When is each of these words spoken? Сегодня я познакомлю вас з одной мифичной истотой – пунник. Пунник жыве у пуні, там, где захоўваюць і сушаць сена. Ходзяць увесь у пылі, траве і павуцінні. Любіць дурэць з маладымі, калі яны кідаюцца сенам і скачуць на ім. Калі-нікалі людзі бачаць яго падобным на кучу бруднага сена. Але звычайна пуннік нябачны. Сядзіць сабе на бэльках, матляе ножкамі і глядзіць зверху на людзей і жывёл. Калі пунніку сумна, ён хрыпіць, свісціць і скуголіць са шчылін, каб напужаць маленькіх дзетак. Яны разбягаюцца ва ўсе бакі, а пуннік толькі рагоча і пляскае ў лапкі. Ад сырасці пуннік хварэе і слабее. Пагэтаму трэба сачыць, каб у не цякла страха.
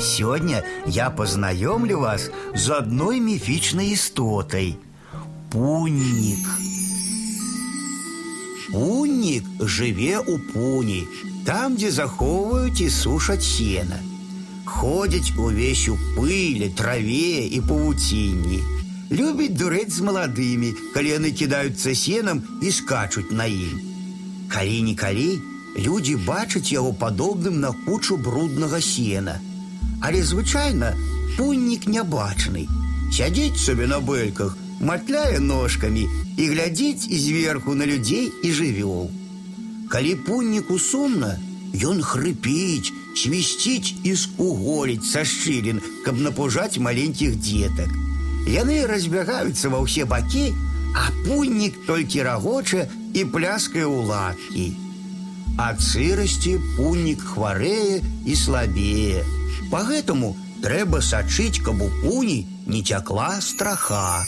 Сегодня 0.00 0.62
я 0.86 1.10
познакомлю 1.10 1.98
вас 1.98 2.30
з 2.54 2.70
одной 2.70 3.18
мифичной 3.18 3.94
истотой – 3.94 5.50
пунник. 5.50 6.46
Пунник 8.70 9.44
жыве 9.58 10.18
у 10.18 10.38
пуні, 10.38 11.08
там, 11.44 11.74
где 11.74 11.90
захоўваюць 11.90 12.80
і 12.80 12.90
сушаць 12.90 13.42
сена. 13.42 13.98
Ходзяць 14.64 15.34
увесь 15.36 15.88
у 15.88 15.98
пылі, 16.14 16.68
траве 16.76 17.48
і 17.48 17.60
павуцінні. 17.60 18.62
Любіць 19.10 19.58
дурэць 19.58 19.90
з 19.90 20.06
маладымі, 20.06 20.74
калі 20.94 21.16
яны 21.16 21.32
кідаюцца 21.32 21.94
сенам 21.94 22.44
і 22.62 22.70
скачуць 22.70 23.32
на 23.32 23.50
ім. 23.50 23.82
Калі-нікалі 24.46 25.40
людзі 25.74 26.16
бачаць 26.22 26.70
яго 26.70 26.92
падобным 26.92 27.58
на 27.58 27.74
кучу 27.86 28.16
бруднага 28.16 28.80
сена. 28.80 29.40
Але 30.01 30.23
звычайна 30.23 30.93
пуннік 31.37 31.87
нябачны. 31.87 32.67
Сядзіць 33.13 33.61
сабе 33.61 33.87
на 33.87 33.99
бэльках, 33.99 34.57
матляе 34.81 35.39
ножкамі 35.39 36.07
і 36.37 36.47
глядзіць 36.49 37.07
зверху 37.07 37.75
на 37.75 37.85
людзей 37.85 38.31
і 38.43 38.51
жывёл. 38.51 39.09
Калі 39.89 40.15
пунніку 40.27 40.79
сумна, 40.79 41.37
ён 41.73 42.01
хрыпіць, 42.01 42.93
свісціць 43.15 43.95
і 44.03 44.15
скуголіць 44.15 45.05
са 45.05 45.23
шчылін, 45.25 45.81
каб 46.05 46.19
напужаць 46.19 46.81
маленькіх 46.81 47.37
дзетак. 47.37 47.93
Яны 48.49 48.83
разбягаюцца 48.89 49.69
ва 49.69 49.83
ўсе 49.85 50.05
бакі, 50.09 50.51
а 50.97 51.09
пуннік 51.25 51.85
толькі 51.87 52.25
рагоча 52.27 52.89
і 53.13 53.25
пляскае 53.29 53.85
ў 53.85 53.97
лапкі. 54.09 54.67
Ад 55.57 55.81
сырасці 55.85 56.57
пуннік 56.75 57.21
хварэе 57.21 58.01
і 58.25 58.33
слабее. 58.35 59.21
Пагэтаму 59.70 60.34
трэба 60.64 61.00
сачыць, 61.04 61.60
каб 61.64 61.82
у 61.84 62.22
не 62.66 62.80
цякла 62.82 63.40
страха. 63.44 64.24